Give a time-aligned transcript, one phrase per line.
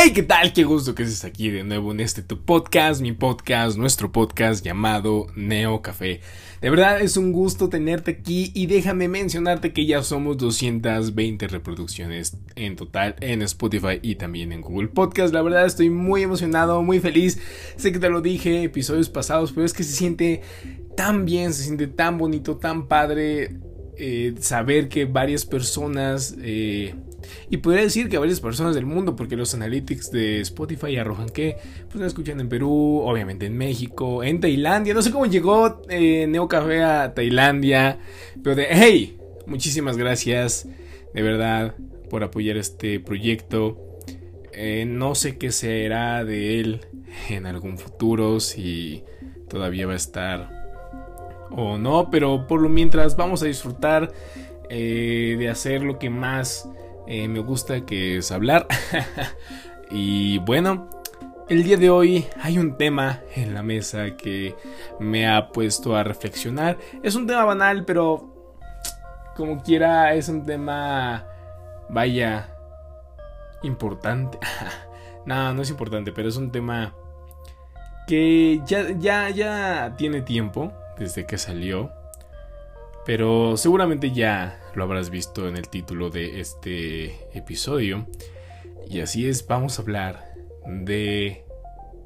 [0.00, 0.52] Hey, ¿qué tal?
[0.52, 4.64] Qué gusto que estés aquí de nuevo en este tu podcast, mi podcast, nuestro podcast
[4.64, 6.20] llamado Neo Café.
[6.60, 12.36] De verdad es un gusto tenerte aquí y déjame mencionarte que ya somos 220 reproducciones
[12.54, 15.34] en total en Spotify y también en Google Podcast.
[15.34, 17.40] La verdad estoy muy emocionado, muy feliz.
[17.76, 20.42] Sé que te lo dije episodios pasados, pero es que se siente
[20.96, 23.56] tan bien, se siente tan bonito, tan padre
[23.96, 26.36] eh, saber que varias personas...
[26.40, 26.94] Eh,
[27.50, 31.56] y podría decir que varias personas del mundo, porque los analytics de Spotify arrojan que
[31.86, 34.94] pues nos escuchan en Perú, obviamente en México, en Tailandia.
[34.94, 37.98] No sé cómo llegó eh, Neo Café a Tailandia,
[38.42, 40.66] pero de hey, muchísimas gracias
[41.14, 41.74] de verdad
[42.10, 43.78] por apoyar este proyecto.
[44.52, 46.80] Eh, no sé qué será de él
[47.28, 49.04] en algún futuro, si
[49.48, 50.58] todavía va a estar
[51.50, 54.12] o no, pero por lo mientras vamos a disfrutar
[54.68, 56.68] eh, de hacer lo que más
[57.10, 58.66] eh, me gusta que es hablar.
[59.90, 60.90] y bueno,
[61.48, 64.54] el día de hoy hay un tema en la mesa que
[65.00, 66.76] me ha puesto a reflexionar.
[67.02, 68.52] Es un tema banal, pero
[69.34, 71.24] como quiera es un tema,
[71.88, 72.54] vaya,
[73.62, 74.38] importante.
[75.24, 76.94] no, no es importante, pero es un tema
[78.06, 81.90] que ya, ya, ya tiene tiempo desde que salió.
[83.08, 88.06] Pero seguramente ya lo habrás visto en el título de este episodio.
[88.86, 90.34] Y así es, vamos a hablar
[90.66, 91.42] de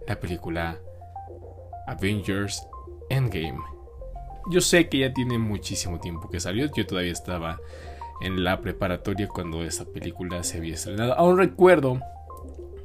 [0.07, 0.79] la película
[1.89, 2.65] Avengers
[3.11, 3.59] Endgame.
[4.49, 7.59] Yo sé que ya tiene muchísimo tiempo que salió, yo todavía estaba
[8.21, 11.15] en la preparatoria cuando esa película se había estrenado.
[11.15, 12.01] Aún recuerdo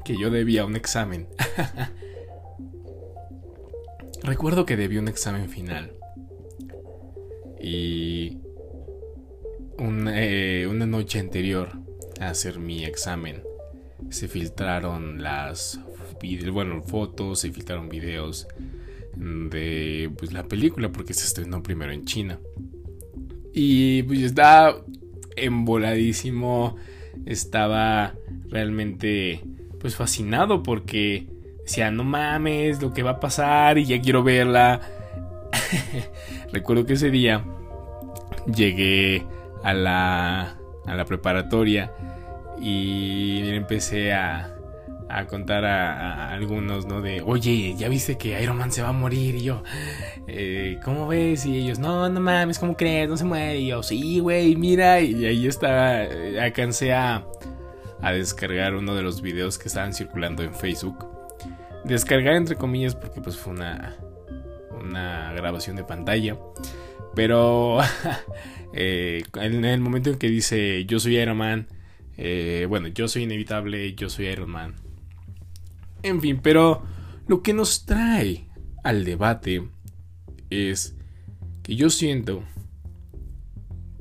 [0.04, 1.28] que yo debía un examen.
[4.24, 5.94] recuerdo que debía un examen final
[7.62, 8.38] y
[9.80, 11.70] eh, una noche anterior
[12.20, 13.42] a hacer mi examen
[14.10, 15.80] se filtraron las
[16.52, 18.48] bueno, fotos, se filtraron videos
[19.16, 22.40] de pues, la película porque se estrenó primero en China.
[23.54, 24.84] Y pues estaba
[25.36, 26.76] emboladísimo,
[27.26, 28.16] estaba
[28.50, 29.44] realmente
[29.80, 31.28] pues fascinado porque
[31.64, 34.82] decía, no mames, lo que va a pasar y ya quiero verla.
[36.58, 37.46] Recuerdo que ese día
[38.52, 39.24] llegué
[39.62, 40.58] a la,
[40.88, 41.94] a la preparatoria
[42.60, 44.56] y empecé a,
[45.08, 47.04] a contar a, algunos, ¿no?
[47.04, 49.36] De, oye, ya viste que Iron Man se va a morir.
[49.36, 49.62] Y yo,
[50.26, 51.46] eh, ¿cómo ves?
[51.46, 53.08] Y ellos, no, no mames, ¿cómo crees?
[53.08, 53.60] No se muere.
[53.60, 55.00] Y yo, sí, güey, mira.
[55.00, 57.24] Y ahí estaba, eh, alcancé a,
[58.02, 61.06] a descargar uno de los videos que estaban circulando en Facebook.
[61.84, 63.96] Descargar entre comillas porque pues fue una,
[64.88, 66.38] una grabación de pantalla.
[67.16, 67.80] Pero
[68.74, 71.68] eh, en el momento en que dice yo soy Iron Man,
[72.18, 74.76] eh, bueno, yo soy inevitable, yo soy Iron Man.
[76.04, 76.84] En fin, pero
[77.28, 78.48] lo que nos trae
[78.84, 79.68] al debate
[80.50, 80.96] es
[81.64, 82.44] que yo siento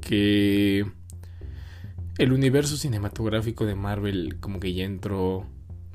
[0.00, 0.86] que
[2.18, 5.46] el universo cinematográfico de Marvel como que ya entró,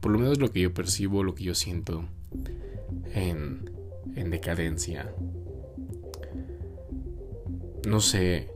[0.02, 2.06] por lo menos lo que yo percibo, lo que yo siento,
[3.13, 3.70] en
[4.16, 5.13] en decadencia.
[7.88, 8.49] No sé,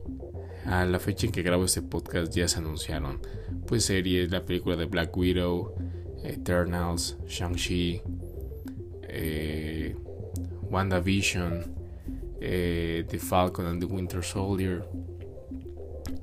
[0.64, 3.20] a la fecha en que grabo este podcast ya se anunciaron
[3.66, 5.74] pues series, la película de Black Widow,
[6.22, 8.00] Eternals, Shang-Chi,
[9.08, 9.96] eh,
[10.70, 11.64] WandaVision,
[12.40, 14.84] eh, The Falcon and the Winter Soldier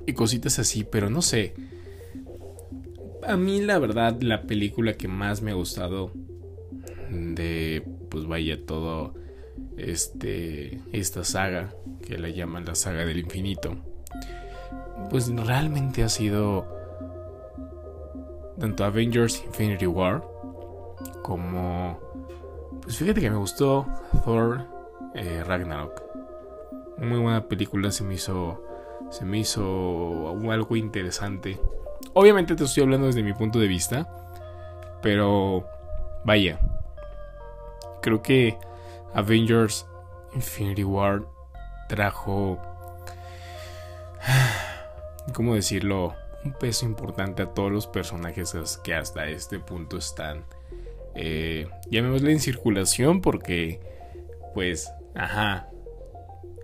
[0.06, 1.54] y cositas así, pero no sé.
[3.26, 6.12] A mí la verdad la película que más me ha gustado
[7.10, 9.14] de pues vaya todo
[9.76, 13.76] este, esta saga, que la llaman la saga del infinito,
[15.10, 16.66] pues realmente ha sido
[18.58, 20.22] tanto Avengers Infinity War
[21.22, 21.98] como,
[22.82, 23.86] pues fíjate que me gustó
[24.24, 24.66] Thor
[25.14, 26.02] eh, Ragnarok.
[26.98, 28.62] Muy buena película, se me hizo,
[29.10, 31.58] se me hizo algo interesante.
[32.12, 34.06] Obviamente te estoy hablando desde mi punto de vista,
[35.02, 35.66] pero
[36.24, 36.60] vaya,
[38.00, 38.56] creo que
[39.14, 39.86] Avengers
[40.34, 41.26] Infinity War
[41.88, 42.60] trajo,
[45.32, 46.14] ¿cómo decirlo?
[46.44, 50.44] Un peso importante a todos los personajes que hasta este punto están,
[51.14, 53.80] eh, llamémosle en circulación porque,
[54.52, 55.68] pues, ajá,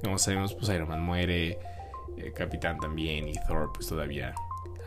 [0.03, 1.59] como sabemos, pues Iron Man muere,
[2.17, 4.35] el Capitán también y Thor pues todavía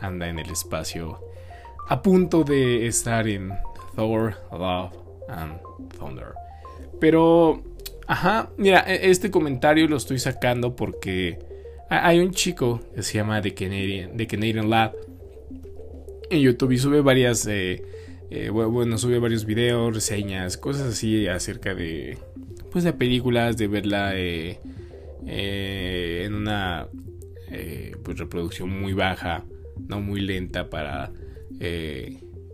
[0.00, 1.20] anda en el espacio
[1.88, 3.52] a punto de estar en
[3.94, 4.92] Thor, Love
[5.28, 5.60] and
[5.98, 6.43] Thunder.
[7.00, 7.62] Pero,
[8.06, 11.38] ajá, mira, e, este comentario lo estoy sacando porque
[11.88, 14.94] hay un chico que se llama The Canadian, Lab.
[16.30, 17.82] En YouTube y sube varias, eh,
[18.30, 22.18] eh, bueno, sube varios videos, reseñas, cosas así acerca de,
[22.72, 24.58] pues de películas, de verla eh,
[25.26, 26.88] en una
[28.02, 29.44] pues reproducción muy baja,
[29.88, 31.12] no muy lenta para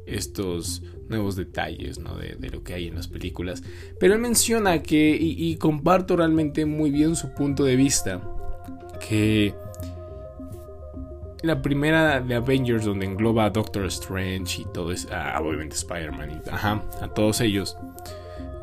[0.07, 2.17] estos nuevos detalles ¿no?
[2.17, 3.63] de, lo que hay en las películas.
[3.99, 8.21] Pero él menciona que, y, comparto realmente muy bien su punto de vista,
[9.07, 9.55] que
[11.43, 16.31] la primera de Avengers, donde engloba a Doctor Strange y todo es, ah, obviamente Spider-Man,
[16.31, 17.77] y, ajá, a todos ellos,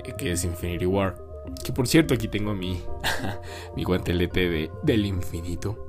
[0.05, 1.15] eh, que es Infinity War.
[1.63, 2.81] Que por cierto, aquí tengo mi,
[3.75, 5.83] mi guantelete de, del infinito.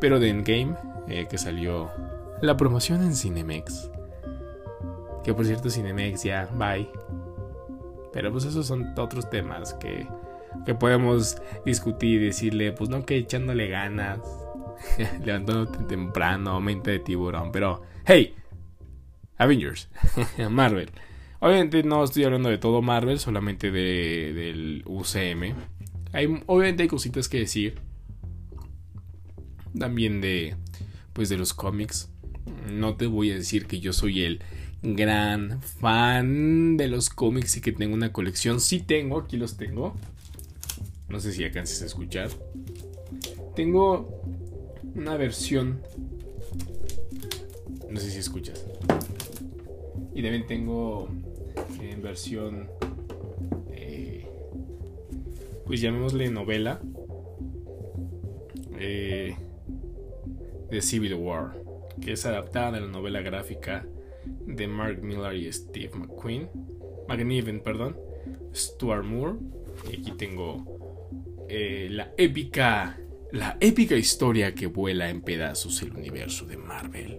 [0.00, 0.74] Pero de Endgame,
[1.08, 1.90] eh, que salió
[2.40, 3.90] la promoción en Cinemex.
[5.24, 6.88] Que por cierto, Cinemex ya, bye.
[8.12, 10.06] Pero pues esos son otros temas que,
[10.64, 14.20] que podemos discutir y decirle, pues no que echándole ganas,
[15.24, 17.50] levantándote temprano, mente de tiburón.
[17.50, 18.34] Pero, hey,
[19.38, 19.88] Avengers,
[20.50, 20.90] Marvel.
[21.40, 25.54] Obviamente no estoy hablando de todo Marvel, solamente de, del UCM.
[26.12, 27.80] Hay, obviamente hay cositas que decir.
[29.78, 30.56] También de,
[31.12, 32.10] pues de los cómics.
[32.70, 34.40] No te voy a decir que yo soy el
[34.84, 38.60] gran fan de los cómics y que tengo una colección.
[38.60, 39.94] Sí tengo, aquí los tengo.
[41.08, 42.28] No sé si alcances a escuchar.
[43.56, 44.22] Tengo
[44.94, 45.80] una versión.
[47.90, 48.64] No sé si escuchas.
[50.14, 51.08] Y también tengo
[51.80, 52.68] en versión.
[53.70, 54.26] Eh,
[55.64, 56.80] pues llamémosle novela.
[58.78, 59.34] Eh,
[60.70, 61.56] de Civil War.
[62.02, 63.86] Que es adaptada de la novela gráfica
[64.46, 66.48] de Mark Miller y Steve McQueen.
[67.08, 67.96] McNiven, perdón.
[68.54, 69.38] Stuart Moore.
[69.90, 72.98] Y aquí tengo eh, la épica.
[73.32, 77.18] La épica historia que vuela en pedazos el universo de Marvel.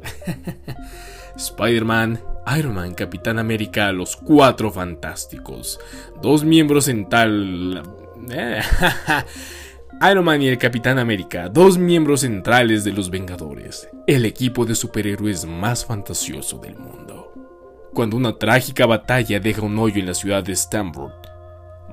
[1.36, 2.22] Spider-Man,
[2.58, 5.78] Iron Man, Capitán América, los cuatro fantásticos.
[6.22, 7.84] Dos miembros en tal.
[10.02, 14.76] Iron Man y el Capitán América, dos miembros centrales de los Vengadores, el equipo de
[14.76, 17.32] superhéroes más fantasioso del mundo.
[17.94, 21.14] Cuando una trágica batalla deja un hoyo en la ciudad de Stanford,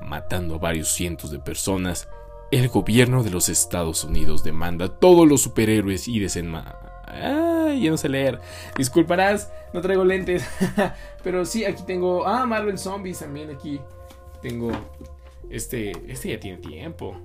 [0.05, 2.09] matando a varios cientos de personas,
[2.51, 6.77] el gobierno de los Estados Unidos demanda a todos los superhéroes y desenma...
[7.07, 8.41] Ah, ya no sé leer.
[8.75, 10.45] Disculparás, no traigo lentes.
[11.23, 12.27] Pero sí, aquí tengo...
[12.27, 13.79] Ah, Marvel Zombies también aquí.
[14.41, 14.71] Tengo...
[15.49, 17.15] Este, este ya tiene tiempo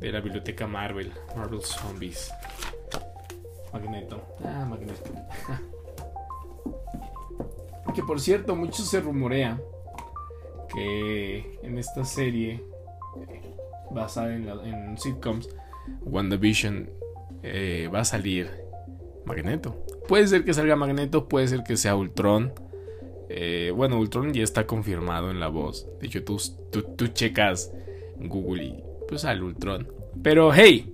[0.00, 2.30] de la biblioteca Marvel, Marvel Zombies.
[3.72, 4.22] Magneto.
[4.44, 5.10] Ah, Magneto.
[7.94, 9.60] que por cierto, mucho se rumorea
[10.74, 12.62] que en esta serie
[13.90, 15.48] basada en, en sitcoms,
[16.02, 16.90] WandaVision
[17.42, 18.50] eh, va a salir
[19.24, 19.84] Magneto.
[20.06, 22.52] Puede ser que salga Magneto, puede ser que sea Ultron.
[23.28, 25.86] Eh, bueno, Ultron ya está confirmado en la voz.
[26.00, 26.40] De hecho, tú,
[26.70, 27.72] tú, tú checas
[28.16, 29.88] Google y pues al Ultron.
[30.22, 30.92] Pero hey,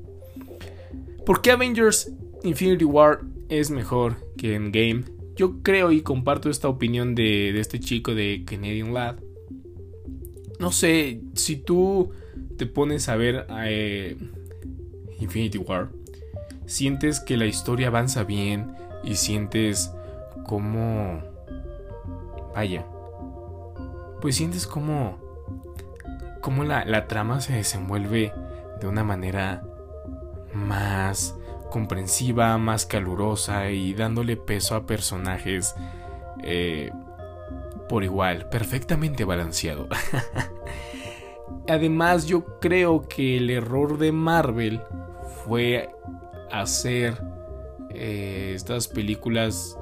[1.26, 2.12] ¿por qué Avengers
[2.42, 5.04] Infinity War es mejor que Endgame?
[5.36, 9.16] Yo creo y comparto esta opinión de, este chico de Canadian Lad.
[10.60, 12.12] No sé, si tú
[12.56, 14.16] te pones a ver eh,
[15.18, 15.90] Infinity War,
[16.66, 18.72] sientes que la historia avanza bien
[19.02, 19.90] y sientes
[20.46, 21.22] como...
[22.54, 22.86] Vaya.
[24.20, 25.23] Pues sientes como
[26.44, 28.30] cómo la, trama se desenvuelve
[28.78, 29.62] de una manera
[30.52, 31.34] más
[31.70, 35.74] comprensiva, más calurosa y dándole peso a personajes
[36.42, 36.92] eh,
[37.88, 39.88] por igual, perfectamente balanceado.
[41.66, 44.82] Además, yo creo que el error de Marvel
[45.46, 45.88] fue
[46.52, 47.22] hacer
[47.88, 49.78] eh, estas películas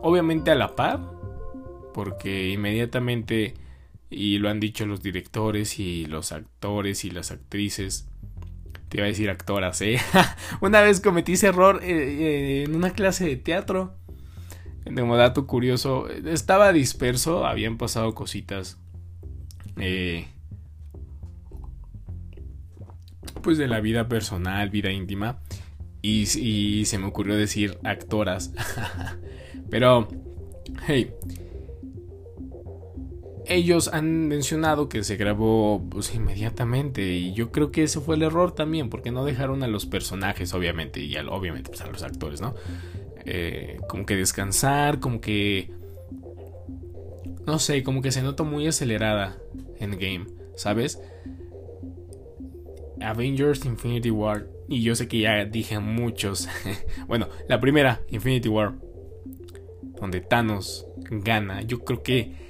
[0.00, 0.98] obviamente a la par,
[1.94, 3.54] porque inmediatamente
[4.12, 8.08] y lo han dicho los directores y los actores y las actrices.
[8.88, 9.98] Te iba a decir actoras, ¿eh?
[10.60, 13.96] una vez cometí ese error eh, eh, en una clase de teatro.
[14.84, 18.78] Como dato curioso, estaba disperso, habían pasado cositas.
[19.76, 20.26] Eh,
[23.42, 25.40] pues de la vida personal, vida íntima.
[26.02, 28.52] Y, y se me ocurrió decir actoras.
[29.70, 30.08] Pero,
[30.86, 31.14] hey,
[33.54, 38.22] ellos han mencionado que se grabó pues, inmediatamente y yo creo que ese fue el
[38.22, 42.40] error también porque no dejaron a los personajes obviamente y obviamente pues, a los actores
[42.40, 42.54] no
[43.24, 45.70] eh, como que descansar como que
[47.46, 49.38] no sé como que se nota muy acelerada
[49.78, 51.00] en game sabes
[53.00, 56.48] Avengers Infinity War y yo sé que ya dije muchos
[57.08, 58.74] bueno la primera Infinity War
[60.02, 60.86] donde Thanos
[61.20, 62.41] gana, yo creo que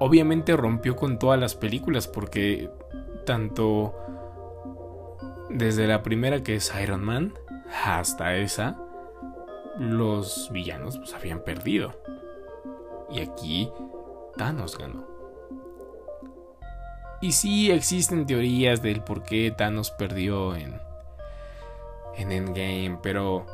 [0.00, 2.70] obviamente rompió con todas las películas porque
[3.24, 3.94] tanto
[5.50, 7.34] desde la primera que es Iron Man
[7.84, 8.76] hasta esa
[9.78, 11.92] los villanos pues habían perdido.
[13.10, 13.70] Y aquí
[14.36, 15.06] Thanos ganó.
[17.20, 20.80] Y sí existen teorías del por qué Thanos perdió en
[22.16, 23.46] en Endgame, pero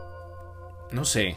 [0.90, 1.36] no sé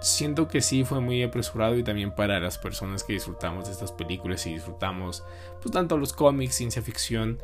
[0.00, 3.92] siento que sí fue muy apresurado y también para las personas que disfrutamos de estas
[3.92, 5.24] películas y disfrutamos
[5.60, 7.38] pues tanto los cómics, ciencia ficción.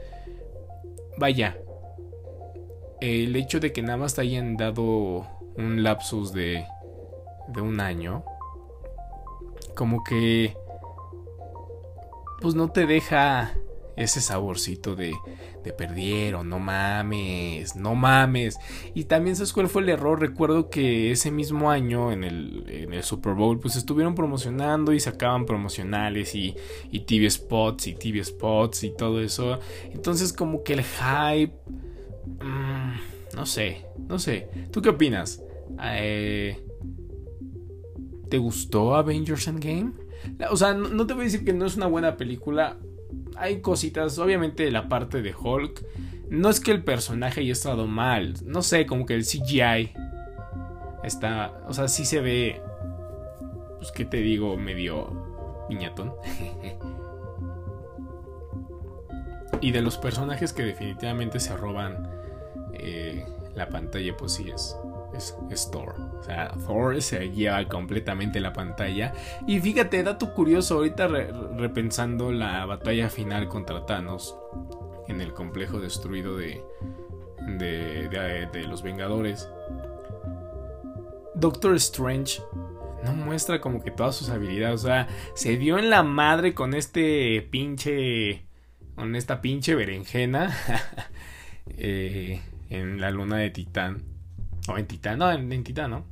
[1.18, 1.58] Vaya,
[3.00, 6.66] el hecho de que nada más te hayan dado un lapsus de,
[7.48, 8.24] de un año,
[9.74, 10.56] como que
[12.40, 13.54] pues no te deja
[13.96, 15.14] ese saborcito de,
[15.64, 18.58] de perdieron, no mames, no mames.
[18.94, 22.92] Y también sabes cuál fue el error, recuerdo que ese mismo año en el, en
[22.92, 26.54] el Super Bowl pues estuvieron promocionando y sacaban promocionales y,
[26.90, 29.58] y TV spots y TV spots y todo eso.
[29.92, 31.54] Entonces como que el hype...
[32.42, 34.48] Mmm, no sé, no sé.
[34.70, 35.42] ¿Tú qué opinas?
[35.82, 36.62] Eh,
[38.28, 39.92] ¿Te gustó Avengers Endgame?
[40.50, 42.78] O sea, no te voy a decir que no es una buena película
[43.36, 45.84] hay cositas, obviamente la parte de Hulk.
[46.30, 49.92] No es que el personaje haya estado mal, no sé, como que el CGI
[51.04, 52.60] está, o sea, sí se ve,
[53.78, 56.14] pues qué te digo, medio piñatón.
[59.60, 62.08] y de los personajes que definitivamente se roban
[62.74, 64.76] eh, la pantalla, pues sí es,
[65.50, 65.94] es, Thor.
[66.18, 69.12] O sea, Thor se lleva completamente la pantalla.
[69.46, 71.08] Y fíjate, dato curioso, ahorita
[71.56, 74.36] repensando la batalla final contra Thanos
[75.08, 76.62] en el complejo destruido de,
[77.46, 79.48] de, de, los Vengadores.
[81.34, 82.42] Doctor Strange
[83.04, 84.82] no muestra como que todas sus habilidades.
[84.82, 88.46] O sea, se dio en la madre con este pinche.
[88.94, 90.56] Con esta pinche berenjena.
[91.78, 94.15] Eh, en la luna de Titán.
[94.68, 96.04] O en Titán, no, en, Titán, ¿no?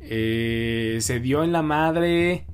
[0.00, 2.46] Eh, se dio en la madre.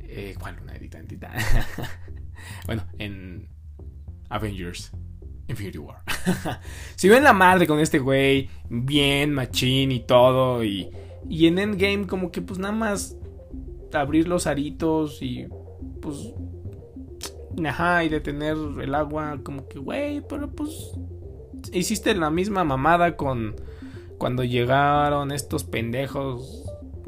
[0.00, 1.06] Eh, ¿Cuál una de Titán?
[1.06, 1.32] Titán.
[2.66, 3.48] bueno, en
[4.28, 4.92] Avengers.
[5.48, 6.02] Infinity War.
[6.96, 8.48] se dio en la madre con este güey.
[8.68, 10.64] Bien, machín y todo.
[10.64, 10.90] Y,
[11.28, 13.16] y en Endgame, como que pues nada más
[13.92, 15.46] abrir los aritos y
[16.00, 16.34] pues.
[17.66, 19.40] Ajá, y detener el agua.
[19.42, 20.70] Como que, güey, pero pues
[21.72, 23.56] hiciste la misma mamada con
[24.18, 26.64] cuando llegaron estos pendejos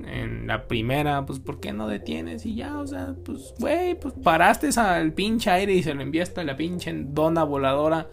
[0.06, 2.46] en la primera, pues ¿por qué no detienes?
[2.46, 6.40] Y ya, o sea, pues, güey, pues paraste al pinche aire y se lo enviaste
[6.40, 8.08] a la pinche dona voladora.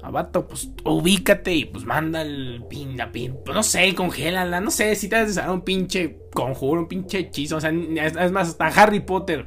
[0.00, 4.60] A vato, pues ubícate y pues manda el pin, la pin, pues no sé, congélala,
[4.60, 8.32] no sé, si te has de un pinche conjuro, un pinche hechizo, o sea, es
[8.32, 9.46] más, hasta Harry Potter.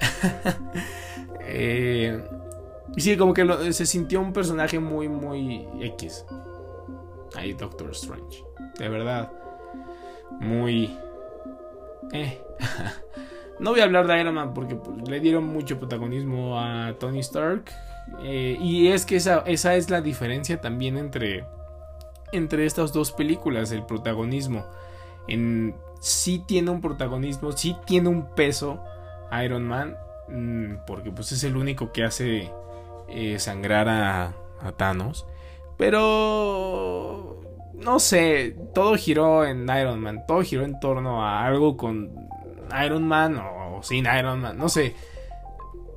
[1.40, 2.22] eh,
[3.02, 6.24] sí, como que se sintió un personaje muy, muy X.
[7.34, 8.44] Ahí Doctor Strange.
[8.78, 9.30] De verdad.
[10.40, 10.96] Muy...
[12.12, 12.40] Eh.
[13.60, 17.20] no voy a hablar de Iron Man porque pues, le dieron mucho protagonismo a Tony
[17.20, 17.64] Stark.
[18.22, 21.44] Eh, y es que esa, esa es la diferencia también entre,
[22.32, 24.64] entre estas dos películas, el protagonismo.
[25.28, 28.82] En, sí tiene un protagonismo, sí tiene un peso
[29.44, 29.96] Iron Man,
[30.28, 32.52] mm, porque pues es el único que hace
[33.38, 34.34] sangrar a,
[34.76, 35.26] Thanos.
[35.76, 37.40] Pero
[37.74, 42.10] no sé, todo giró en Iron Man, todo giró en torno a algo con
[42.84, 44.94] Iron Man o sin Iron Man, no sé.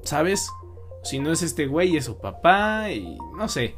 [0.04, 0.50] ¿Sabes?
[1.04, 3.75] Si no es este güey, es su papá y no sé.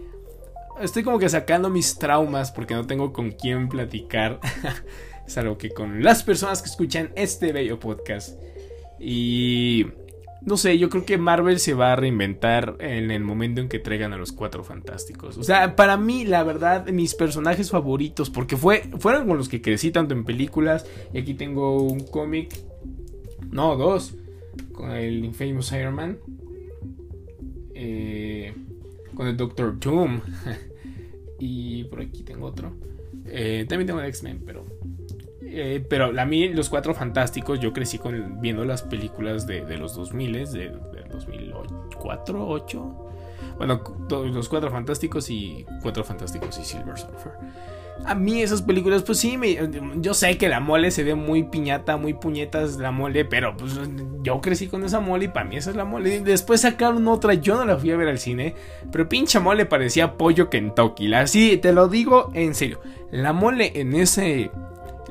[0.79, 4.39] Estoy como que sacando mis traumas porque no tengo con quién platicar.
[5.27, 8.39] es algo que con las personas que escuchan este bello podcast.
[8.99, 9.87] Y
[10.43, 13.77] no sé, yo creo que Marvel se va a reinventar en el momento en que
[13.77, 15.37] traigan a los cuatro fantásticos.
[15.37, 19.61] O sea, para mí, la verdad, mis personajes favoritos, porque fue, fueron con los que
[19.61, 20.85] crecí tanto en películas.
[21.13, 22.55] Y aquí tengo un cómic,
[23.51, 24.15] no, dos,
[24.73, 26.17] con el Infamous Iron Man,
[27.75, 28.53] eh,
[29.13, 30.21] con el Doctor Doom.
[31.39, 32.73] y por aquí tengo otro.
[33.25, 34.65] Eh, también tengo el X-Men, pero
[35.51, 39.95] eh, pero a mí los cuatro fantásticos, yo crecí con, viendo las películas de, los
[39.95, 43.07] 2000, de, de 2004, 2008.
[43.57, 47.33] Bueno, los cuatro fantásticos y cuatro fantásticos y Silver Surfer.
[48.05, 49.57] A mí esas películas, pues sí, me,
[49.97, 53.79] yo sé que la mole se ve muy piñata, muy puñetas la mole, pero pues
[54.23, 56.21] yo crecí con esa mole y para mí esa es la mole.
[56.21, 58.55] Después sacaron otra, yo no la fui a ver al cine,
[58.91, 61.13] pero pinche mole parecía pollo Kentucky.
[61.13, 62.79] Así, te lo digo en serio.
[63.11, 64.49] La mole en ese...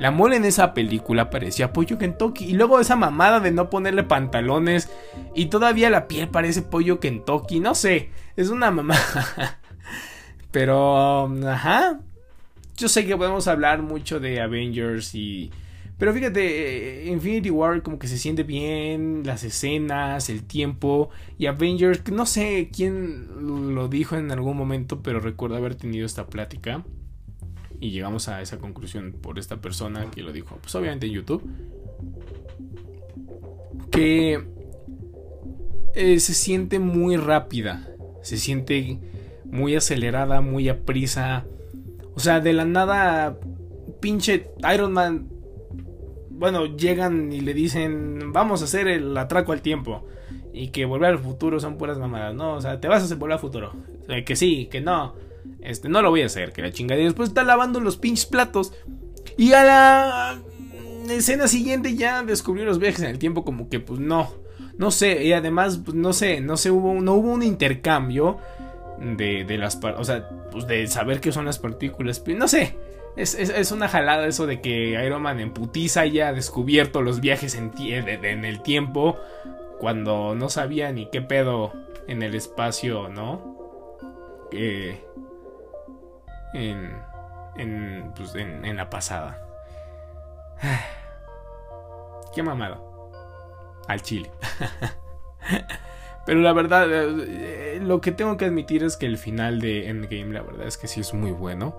[0.00, 2.46] La mole en esa película parecía pollo Kentucky.
[2.46, 4.90] Y luego esa mamada de no ponerle pantalones.
[5.36, 7.60] Y todavía la piel parece pollo Kentucky.
[7.60, 8.10] No sé.
[8.34, 9.60] Es una mamada.
[10.50, 11.30] Pero...
[11.46, 12.00] Ajá
[12.80, 15.50] yo sé que podemos hablar mucho de Avengers y...
[15.98, 21.44] Pero fíjate, eh, Infinity War como que se siente bien, las escenas, el tiempo y
[21.44, 26.82] Avengers, no sé quién lo dijo en algún momento, pero recuerdo haber tenido esta plática
[27.80, 31.42] y llegamos a esa conclusión por esta persona que lo dijo, pues obviamente en YouTube,
[33.90, 34.44] que
[35.94, 37.88] eh, se siente muy rápida,
[38.22, 38.98] se siente
[39.44, 41.46] muy acelerada, muy aprisa
[42.20, 43.38] o sea, de la nada,
[44.00, 45.28] pinche Iron Man.
[46.28, 50.06] Bueno, llegan y le dicen, vamos a hacer el atraco al tiempo.
[50.52, 52.56] Y que volver al futuro son puras mamadas, ¿no?
[52.56, 53.72] O sea, te vas a volver al futuro.
[54.06, 55.14] Sea, que sí, que no.
[55.60, 57.00] Este, no lo voy a hacer, que la chingada.
[57.00, 58.72] Y después está lavando los pinches platos.
[59.36, 60.42] Y a la
[61.08, 64.32] escena siguiente ya descubrió los viajes en el tiempo como que pues no.
[64.78, 68.38] No sé, y además, pues no sé, no sé, hubo, no hubo un intercambio
[68.98, 69.78] de, de las...
[69.82, 72.22] O sea, pues de saber qué son las partículas.
[72.26, 72.78] No sé,
[73.16, 77.72] es, una jalada eso de que Iron Man en putiza haya descubierto los viajes en,
[77.76, 79.18] en, el tiempo
[79.78, 81.72] cuando no sabía ni qué pedo
[82.06, 83.98] en el espacio, ¿no?
[84.52, 85.00] Eh,
[86.54, 86.92] en,
[87.56, 89.46] en, pues en, en la pasada.
[92.34, 92.80] Qué mamada.
[93.88, 94.30] Al chile.
[96.26, 100.32] Pero la verdad, eh, lo que tengo que admitir es que el final de Endgame,
[100.32, 101.76] la verdad es que sí es muy bueno.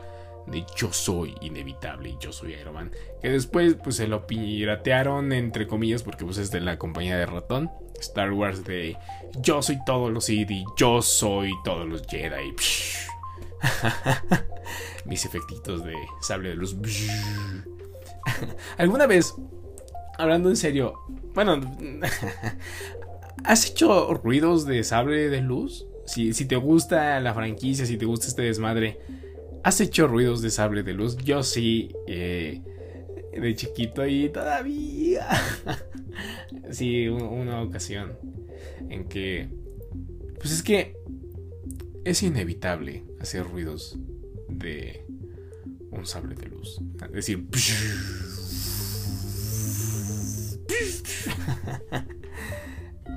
[0.47, 2.91] De yo soy inevitable y yo soy Iron Man.
[3.21, 7.27] Que después pues se lo piratearon entre comillas porque pues es de la compañía de
[7.27, 7.69] ratón.
[7.99, 8.97] Star Wars de
[9.39, 12.55] yo soy todos los Sith y yo soy todos los Jedi.
[15.05, 16.75] Mis efectitos de sable de luz.
[18.77, 19.33] ¿Alguna vez,
[20.17, 20.93] hablando en serio,
[21.33, 21.59] bueno,
[23.43, 25.87] ¿Has hecho ruidos de sable de luz?
[26.05, 28.99] Si, si, te gusta la franquicia, si te gusta este desmadre,
[29.63, 31.17] ¿has hecho ruidos de sable de luz?
[31.17, 32.61] Yo sí, eh,
[33.33, 35.27] de chiquito y todavía.
[36.71, 38.17] sí, una ocasión
[38.89, 39.49] en que...
[40.39, 40.97] Pues es que
[42.03, 43.97] es inevitable hacer ruidos
[44.47, 45.05] de
[45.91, 46.81] un sable de luz.
[47.01, 47.47] Es decir...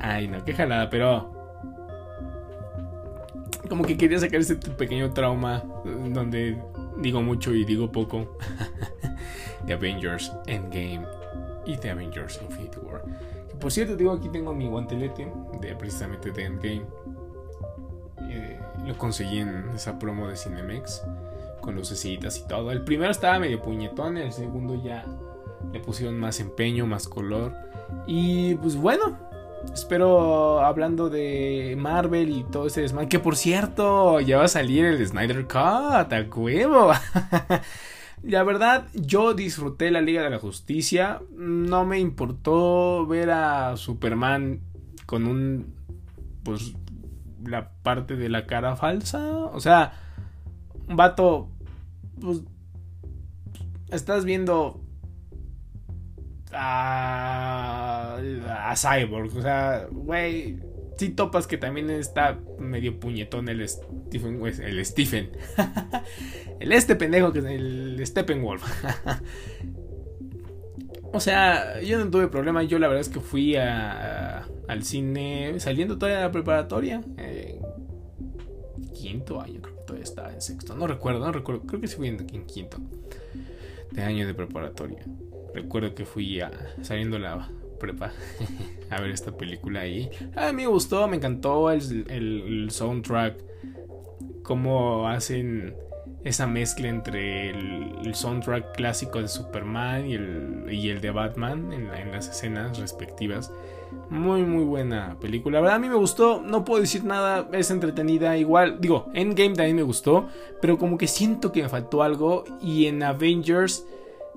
[0.01, 1.33] Ay, no, qué jalada, pero.
[3.69, 5.65] Como que quería sacar este pequeño trauma
[6.13, 6.61] donde
[6.99, 8.37] digo mucho y digo poco.
[9.67, 11.07] de Avengers Endgame
[11.65, 13.03] y de Avengers Infinity War.
[13.59, 15.27] por cierto, digo, aquí tengo mi guantelete
[15.61, 16.85] de precisamente de Endgame.
[18.87, 21.03] Lo conseguí en esa promo de Cinemex
[21.61, 22.71] con lucecitas y todo.
[22.71, 25.05] El primero estaba medio puñetón, el segundo ya
[25.73, 27.53] le pusieron más empeño, más color.
[28.07, 29.19] Y pues bueno,
[29.73, 33.09] Espero hablando de Marvel y todo ese desmadre.
[33.09, 36.93] Que por cierto, ya va a salir el Snyder Cut, a huevo.
[38.23, 41.21] La verdad, yo disfruté la Liga de la Justicia.
[41.37, 44.61] No me importó ver a Superman
[45.07, 45.75] con un.
[46.43, 46.75] Pues.
[47.47, 49.37] La parte de la cara falsa.
[49.53, 49.93] O sea,
[50.89, 51.51] un vato.
[52.21, 52.43] Pues.
[53.91, 54.81] Estás viendo
[56.53, 59.37] a, a Cyborg.
[59.37, 60.59] O sea, güey,
[60.97, 64.41] si topas que también está medio puñetón el Stephen.
[64.45, 65.31] El Stephen.
[66.61, 68.63] el este pendejo que es el Steppenwolf.
[71.15, 72.63] o sea, yo no tuve problema.
[72.65, 77.01] Yo la verdad es que fui a, al cine saliendo todavía de la preparatoria.
[77.17, 77.61] Eh,
[78.93, 80.75] quinto año, creo que todavía estaba en sexto.
[80.75, 81.63] No recuerdo, no recuerdo.
[81.63, 82.79] Creo que sí fui en quinto
[83.95, 85.05] de año de preparatoria.
[85.55, 86.51] Recuerdo que fui a,
[86.83, 87.49] saliendo la
[87.79, 88.13] prepa
[88.91, 90.11] a ver esta película ahí.
[90.35, 93.37] A mí me gustó, me encantó el, el, soundtrack.
[94.43, 95.75] Cómo hacen
[96.25, 101.93] esa mezcla entre el, soundtrack clásico de Superman y el, y el de Batman en,
[101.95, 103.53] en, las escenas respectivas.
[104.11, 105.59] Muy, muy buena película.
[105.59, 106.41] La verdad, a mí me gustó.
[106.41, 107.49] No puedo decir nada.
[107.53, 108.37] Es entretenida.
[108.37, 110.29] Igual, digo, Endgame también me gustó.
[110.61, 112.45] Pero como que siento que me faltó algo.
[112.61, 113.87] Y en Avengers.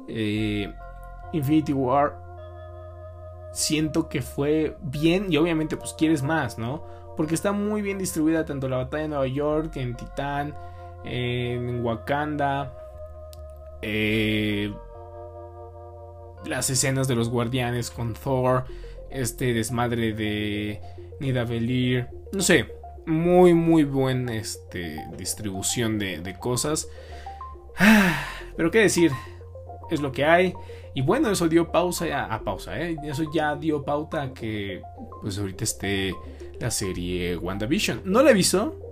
[0.08, 0.72] Eh,
[1.34, 2.28] Infinity War
[3.52, 6.84] siento que fue bien y obviamente pues quieres más, ¿no?
[7.16, 10.54] Porque está muy bien distribuida tanto la batalla de Nueva York, en Titán,
[11.10, 12.74] en Wakanda,
[13.82, 14.74] Eh,
[16.46, 18.66] las escenas de los guardianes con Thor.
[19.10, 20.82] Este desmadre de
[21.20, 22.08] Nidavellir.
[22.32, 22.74] No sé.
[23.06, 26.90] Muy, muy buena este, distribución de, cosas.
[28.58, 29.12] Pero qué decir.
[29.90, 30.54] Es lo que hay.
[30.94, 32.98] Y bueno, eso dio pausa a, pausa, ¿eh?
[33.04, 34.82] Eso ya dio pauta a que
[35.22, 36.14] pues ahorita esté
[36.60, 38.02] la serie WandaVision.
[38.04, 38.87] No la he.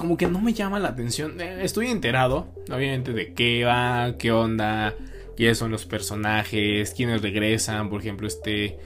[0.00, 1.38] Como que no me llama la atención.
[1.42, 4.94] Eh, estoy enterado, obviamente, de qué va, qué onda,
[5.36, 7.90] quiénes son los personajes, quiénes regresan.
[7.90, 8.78] Por ejemplo, este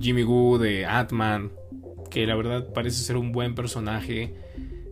[0.00, 1.52] Jimmy Woo de Ant-Man,
[2.10, 4.34] que la verdad parece ser un buen personaje.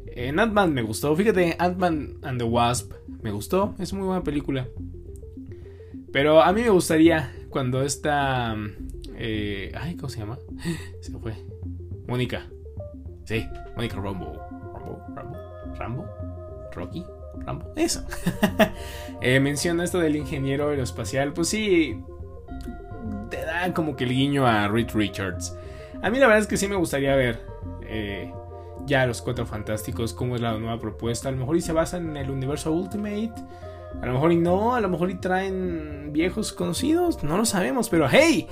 [0.07, 1.17] En Ant-Man me gustó.
[1.17, 3.75] Fíjate, Ant-Man and the Wasp me gustó.
[3.81, 4.69] Es muy buena película.
[6.13, 8.55] Pero a mí me gustaría cuando esta...
[9.17, 10.39] Eh, ay, ¿cómo se llama?
[11.01, 11.35] Se fue.
[12.07, 12.47] Mónica.
[13.25, 14.41] Sí, Mónica Rambo.
[14.73, 15.46] Rambo, Rambo,
[15.79, 16.07] Rambo,
[16.73, 17.05] Rocky,
[17.45, 17.67] Rambo.
[17.77, 18.03] Eso.
[19.21, 21.33] eh, menciona esto del ingeniero aeroespacial.
[21.33, 22.03] Pues sí,
[23.31, 25.57] te da como que el guiño a Reed Richards.
[26.03, 27.41] A mí la verdad es que sí me gustaría ver
[27.83, 28.33] eh,
[28.87, 31.29] ya los Cuatro Fantásticos, cómo es la nueva propuesta.
[31.29, 33.33] A lo mejor y se basa en el universo Ultimate.
[34.01, 37.89] A lo mejor y no, a lo mejor y traen viejos conocidos, no lo sabemos,
[37.89, 38.47] pero hey.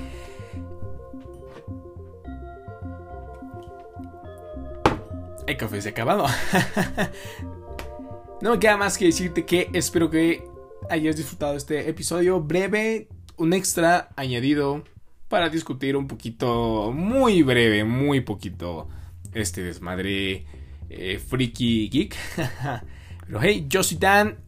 [5.47, 6.27] El café se ha acabado.
[8.41, 10.45] no me queda más que decirte que espero que
[10.89, 14.85] hayas disfrutado este episodio breve, un extra añadido
[15.29, 18.89] para discutir un poquito, muy breve, muy poquito,
[19.33, 20.47] este desmadre
[20.89, 22.17] eh, freaky geek.
[23.27, 24.39] Pero hey, yo soy Dan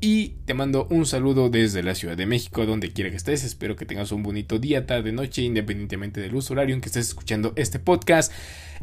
[0.00, 3.44] y te mando un saludo desde la Ciudad de México, donde quiera que estés.
[3.44, 7.08] Espero que tengas un bonito día, tarde, noche, independientemente del uso horario en que estés
[7.08, 8.32] escuchando este podcast.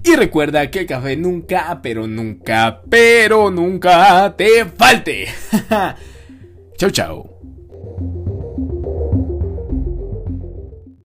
[0.03, 5.27] Y recuerda que el café nunca, pero nunca, pero nunca te falte.
[6.77, 7.36] chau, chau.